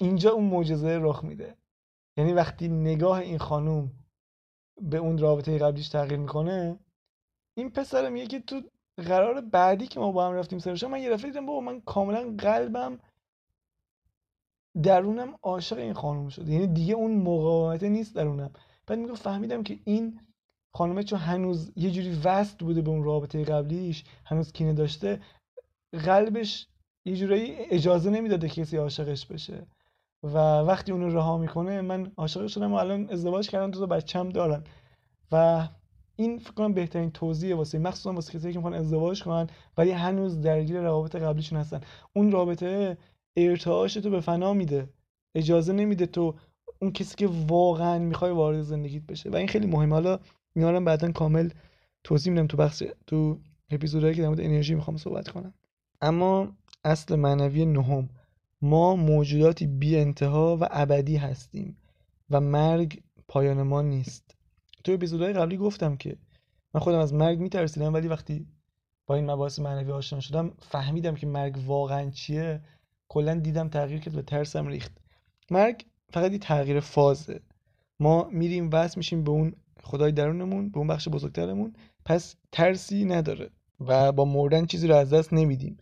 [0.00, 1.56] اینجا اون معجزه رخ میده.
[2.16, 3.92] یعنی وقتی نگاه این خانوم
[4.82, 6.78] به اون رابطه قبلیش تغییر می‌کنه
[7.56, 8.62] این پسر میگه که تو
[8.96, 12.34] قرار بعدی که ما با هم رفتیم سرش من یه دفعه دیدم بابا من کاملا
[12.38, 12.98] قلبم
[14.82, 16.48] درونم عاشق این خانم شد.
[16.48, 18.50] یعنی دیگه اون مقاومته نیست درونم.
[18.86, 20.20] بعد میگه فهمیدم که این
[20.74, 25.20] خانومه چون هنوز یه جوری وست بوده به اون رابطه قبلیش هنوز کینه داشته
[25.92, 26.68] قلبش
[27.10, 29.66] یه جورایی اجازه نمی‌داده کسی عاشقش بشه.
[30.22, 34.28] و وقتی اونو رها می‌کنه من عاشق شدم و الان ازدواج کردم دو تا بچم
[34.28, 34.64] دارن.
[35.32, 35.68] و
[36.16, 39.46] این فکر کنم بهترین توضیح واسه مخصوصا واسه کسایی که می‌خوان ازدواج کنن
[39.76, 41.80] ولی هنوز درگیر روابط قبلیشون هستن.
[42.12, 42.96] اون رابطه
[43.36, 44.88] ارتعاش تو به فنا میده.
[45.34, 46.34] اجازه نمیده تو
[46.82, 49.30] اون کسی که واقعا می‌خوای وارد زندگیت بشه.
[49.30, 49.94] و این خیلی مهمه.
[49.94, 50.18] حالا
[50.54, 51.50] میارم بعدا کامل
[52.04, 53.38] توضیح میدم تو بخش تو
[53.70, 55.54] اپیزودهایی که در مورد انرژی می‌خوام صحبت کنم.
[56.00, 56.48] اما
[56.84, 58.08] اصل معنوی نهم.
[58.62, 61.76] ما موجوداتی بی انتها و ابدی هستیم
[62.30, 64.34] و مرگ پایان ما نیست.
[64.84, 66.16] تو اپیزودهای قبلی گفتم که
[66.74, 68.46] من خودم از مرگ میترسیدم ولی وقتی
[69.06, 72.60] با این مباحث معنوی آشنا شدم فهمیدم که مرگ واقعا چیه.
[73.08, 74.92] کلا دیدم تغییر کرد و ترسم ریخت.
[75.50, 77.40] مرگ فقط یه تغییر فازه.
[78.00, 81.74] ما میریم وصل میشیم به اون خدای درونمون به اون بخش بزرگترمون.
[82.04, 85.76] پس ترسی نداره و با مردن چیزی رو از دست نمیدیم.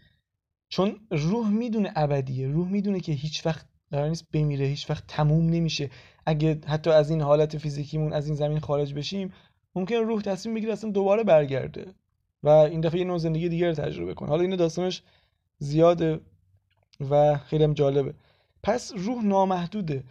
[0.69, 5.51] چون روح می‌دونه ابدیه روح می‌دونه که هیچ وقت قرار نیست بمیره هیچ وقت تموم
[5.51, 5.91] نمیشه.
[6.27, 9.33] اگه حتی از این حالت فیزیکیمون از این زمین خارج بشیم
[9.75, 11.87] ممکنه روح تصمیم بگیره اصلا دوباره برگرده
[12.43, 14.29] و این دفعه یه نوع زندگی دیگر رو تجربه کنه.
[14.29, 15.03] حالا این داستانش
[15.59, 16.21] زیاده
[17.11, 18.15] و خیلی هم جالبه.
[18.63, 20.05] پس روح نامحدوده.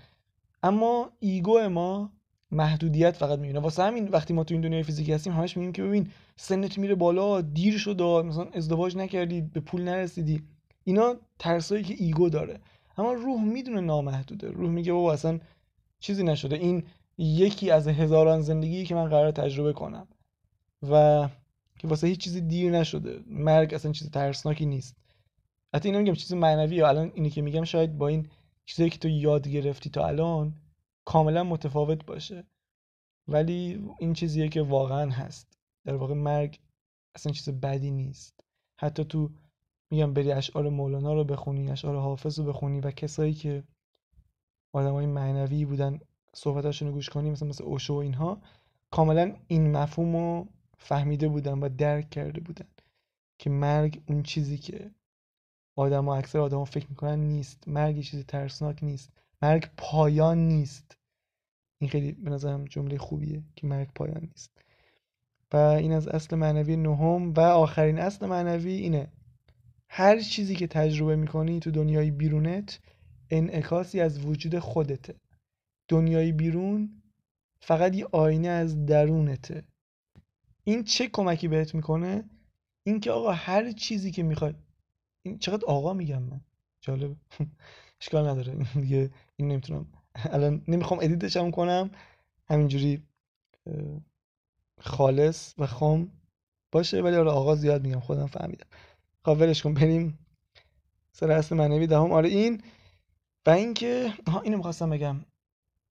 [0.63, 2.11] اما ego ما
[2.51, 3.59] محدودیت فقط می‌بینه.
[3.59, 6.95] واسه همین وقتی ما تو این دنیای فیزیکی هستیم همش میگیم که ببین سنت میره
[6.95, 10.41] بالا دیر شد مثلا ازدواج نکردی به پول نرسیدی.
[10.83, 12.59] اینا ترسایی که ego داره.
[12.97, 14.51] اما روح می‌دونه نامحدوده.
[14.51, 15.39] روح میگه بابا اصلا
[15.99, 16.55] چیزی نشده.
[16.55, 16.83] این
[17.17, 20.07] یکی از هزاران زندگی که من قرار تجربه کنم.
[20.89, 21.27] و
[21.79, 23.19] که واسه هیچ چیزی دیر نشده.
[23.27, 24.95] مرگ اصلا چیز ترسناکی نیست.
[25.73, 28.27] حتی اینو میگم چیز معنوی الان اینی که میگم شاید با این
[28.65, 30.53] چیزایی که تو یاد گرفتی تا الان
[31.07, 32.43] کاملا متفاوت باشه.
[33.27, 35.57] ولی این چیزیه که واقعا هست.
[35.85, 36.59] در واقع مرگ
[37.15, 38.39] اصلا چیز بدی نیست.
[38.79, 39.31] حتی تو
[39.91, 43.63] میگم بری اشعار مولانا رو بخونی اشعار حافظ رو بخونی و کسایی که
[44.73, 45.99] آدمای معنوی بودن
[46.35, 48.41] صحبتاشون رو گوش کنی مثلا مثل اوشو و اینها
[48.91, 52.67] کاملا این مفهوم رو فهمیده بودن و درک کرده بودن
[53.39, 54.91] که مرگ اون چیزی که
[55.75, 57.67] آدم و اکثر آدم فکر می‌کنن نیست.
[57.67, 59.09] مرگ چیزی ترسناک نیست.
[59.41, 60.96] مرگ پایان نیست.
[61.79, 64.51] این خیلی به نظرم جمله خوبیه که مرگ پایان نیست.
[65.53, 69.11] و این از اصل معنوی نهم و آخرین اصل معنوی اینه.
[69.89, 72.79] هر چیزی که تجربه می‌کنی تو دنیای بیرونت
[73.29, 75.15] انعکاسی از وجود خودته.
[75.87, 77.01] دنیای بیرون
[77.61, 79.63] فقط یه آینه از درونته.
[80.63, 82.29] این چه کمکی بهت می‌کنه؟
[82.83, 84.53] اینکه آقا هر چیزی که می‌خوای
[85.23, 86.41] این چقدر آقا میگم من؟
[86.81, 87.15] جالب
[88.01, 88.57] اشکال نداره.
[88.81, 89.87] دیگه این نمی‌تونم
[90.33, 91.91] الان نمی‌خوام ادیتش هم کنم.
[92.49, 93.03] همینجوری
[94.79, 96.11] خالص و خام
[96.71, 98.67] باشه ولی آره آقا زیاد میگم خودم فهمیدم.
[99.25, 100.19] خب ولش کن بریم
[101.11, 102.11] سر اصل معنوی دهم.
[102.11, 102.63] آره این
[103.45, 105.25] و اینکه ها اینو می‌خواستم بگم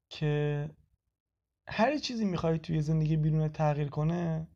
[0.08, 0.70] که
[1.68, 4.46] هر چیزی می‌خوای توی زندگی بیرون تغییر کنه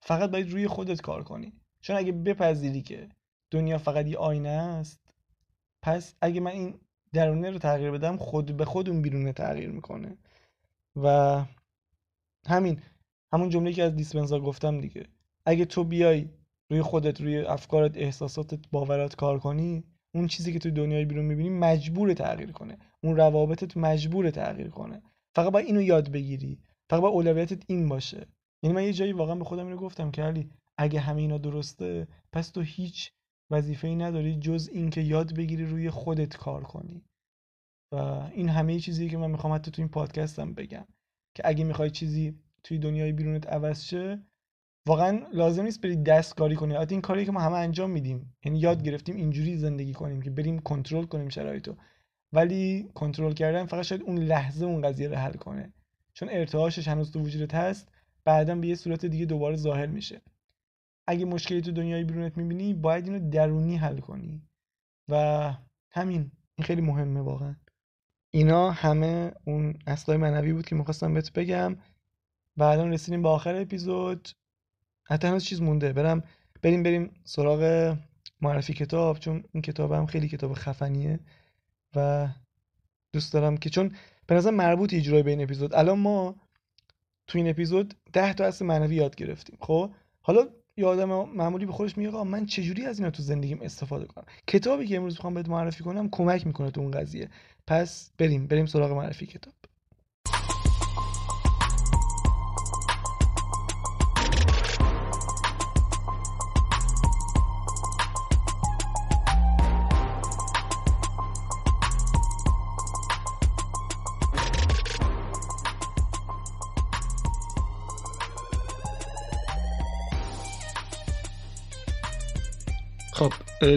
[0.00, 1.52] فقط باید روی خودت کار کنی.
[1.80, 3.08] چون اگه بپذیری که
[3.50, 5.00] دنیا فقط یه آینه است
[5.82, 6.80] پس اگه من این
[7.14, 10.16] درونه رو تغییر بدم خود به خود اون بیرونه تغییر می‌کنه.
[10.96, 11.06] و
[12.46, 12.80] همین
[13.32, 15.06] همون جمله که از دیسپنزا گفتم دیگه.
[15.46, 16.28] اگه تو بیای
[16.70, 21.50] روی خودت روی افکارت احساساتت باورات کار کنی اون چیزی که توی دنیای بیرون می‌بینی
[21.50, 22.78] مجبور تغییر کنه.
[23.02, 25.02] اون روابطت مجبور تغییر کنه.
[25.34, 26.58] فقط باید اینو یاد بگیری.
[26.90, 28.26] فقط باید اولویتت این باشه.
[28.62, 32.08] یعنی من یه جایی واقعا به خودم اینو گفتم که علی اگه همه اینا درسته
[32.32, 33.12] پس تو هیچ
[33.50, 37.04] وظیفه ای نداری جز اینکه یاد بگیری روی خودت کار کنی.
[37.92, 37.96] و
[38.34, 40.86] این همه چیزی که من می‌خوام حتی تو این پادکستم بگم
[41.34, 44.22] که اگه می‌خوای چیزی توی دنیای بیرونت عوض شه
[44.86, 46.74] واقعا لازم نیست بری دستکاری کنی.
[46.74, 48.36] حتی این کاری که ما همه انجام میدیم.
[48.44, 51.76] یعنی یاد گرفتیم اینجوری زندگی کنیم که بریم کنترل کنیم شرایطو
[52.32, 55.72] ولی کنترل کردن فقط شاید اون لحظه اون قضیه رو حل کنه.
[56.14, 57.88] چون ارتعاشش هنوز تو وجودت هست
[58.24, 60.20] بعدا به یه صورت دیگه دوباره ظاهر میشه.
[61.06, 64.42] اگه مشکلی تو دنیای بیرونت می‌بینی باید اینو درونی حل کنی.
[65.08, 65.54] و
[65.90, 67.56] همین این خیلی مهمه واقعا.
[68.30, 71.76] اینا همه اون اصلای معنوی بود که می‌خواستم بهت بگم.
[72.56, 74.28] بعدا رسیدیم به آخر اپیزود.
[75.04, 75.92] حتی هنوز چیز مونده.
[75.92, 76.22] برم
[76.62, 77.94] بریم بریم سراغ
[78.40, 81.20] معرفی کتاب چون این کتاب هم خیلی کتاب خفنیه.
[81.96, 82.28] و
[83.12, 83.92] دوست دارم که چون
[84.26, 85.74] به نظر مربوط اجرای به این اپیزود.
[85.74, 86.36] الان ما
[87.26, 91.72] تو این اپیزود ده تا اصل معنوی یاد گرفتیم خب؟ حالا یه آدم معمولی به
[91.72, 95.48] خودش میگه من چجوری از اینا تو زندگیم استفاده کنم؟ کتابی که امروز می‌خوام بهت
[95.48, 97.30] معرفی کنم کمک می‌کنه تو اون قضیه.
[97.66, 99.54] پس بریم بریم سراغ معرفی کتاب.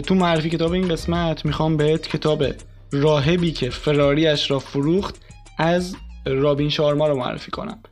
[0.06, 2.44] تو معرفی کتاب این قسمت می‌خوام بهت کتاب
[2.92, 5.22] راهبی که فراریش را فروخت
[5.58, 7.82] از رابین شارما رو معرفی کنم.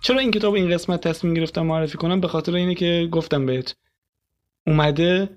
[0.00, 3.76] چرا این کتاب این قسمت تصمیم گرفتم معرفی کنم؟ به خاطر اینه که گفتم بهت
[4.66, 5.30] اومده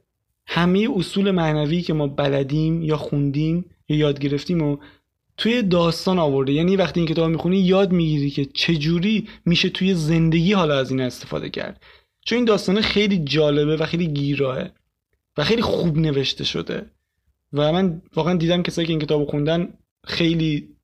[0.48, 4.78] همه اصول معنوی که ما بلدیم یا خوندیم یا یاد گرفتیم و
[5.38, 6.54] توی داستان آورده.
[6.54, 11.02] یعنی وقتی این کتاب می‌خونی یاد می‌گیری که چجوری میشه توی زندگی حالا از این
[11.02, 11.84] استفاده کرد.
[12.26, 14.72] چون این داستان خیلی جالبه و خیلی گیراهه.
[15.38, 16.92] و خیلی خوب نوشته شده.
[17.54, 19.74] و من واقعا دیدم کسایی که این کتاب خوندن
[20.06, 20.76] خیلی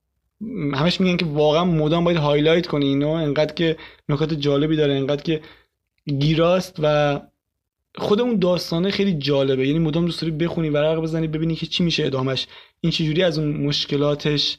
[0.74, 3.78] همش میگن که واقعا مدام باید هایلایت کنی اینو انقدر که
[4.10, 5.42] نکات جالبی داره انقدر که
[6.20, 7.20] گیراست و
[7.96, 9.68] خود اون داستانه خیلی جالبه.
[9.68, 12.48] یعنی مدام دوست داری بخونی ورق بزنی ببینی که چی میشه ادامش
[12.82, 14.58] این چجوری از اون مشکلاتش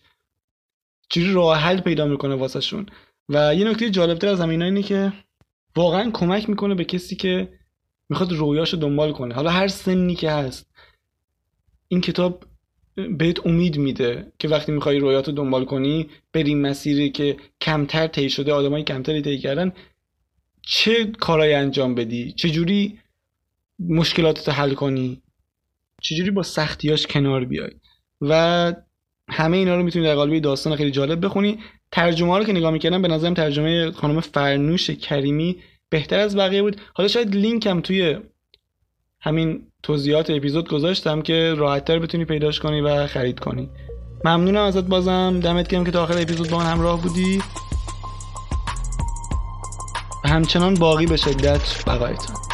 [1.09, 2.87] چجوری راه حل پیدا می‌کنه واسه شون
[3.29, 5.13] و یه نکته جالبتر از همین اینه که
[5.77, 7.49] واقعا کمک می‌کنه به کسی که
[8.09, 9.35] می‌خواد رویاشو دنبال کنه.
[9.35, 10.71] حالا هر سنی که هست
[11.89, 12.45] این کتاب
[13.19, 18.53] بهت امید میده که وقتی می‌خوای رویاتو دنبال کنی بریم مسیری که کمتر طی شده
[18.53, 19.73] آدمای کمتری طی کردن
[20.63, 22.99] چه کارایی انجام بدی؟ چه جوری
[23.79, 25.23] مشکلاتتو حل کنی؟
[26.03, 27.71] چجوری با سختیاش کنار بیای؟
[28.21, 28.73] و
[29.29, 31.59] همه اینا رو می‌تونی در قالب داستان خیلی جالب بخونی.
[31.91, 35.57] ترجمه ها رو که نگاه می‌کردم به نظرم ترجمه خانم فرنوش کریمی
[35.93, 36.81] بهتر از بقیه بود.
[36.95, 38.19] حالا شاید لینکم توی
[39.21, 43.71] همین توضیحات اپیزود گذاشتم که راحتتر بتونی پیداش کنی و خرید کنی.
[44.25, 45.41] ممنونم ازت بازم.
[45.41, 47.43] دمت گرم که تا آخر اپیزود با من همراه بودی.
[50.25, 52.52] همچنان باقی به شدت بقایتان.